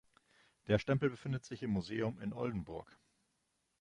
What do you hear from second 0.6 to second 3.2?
Der Stempel befindet sich im Museum in Oldenburg.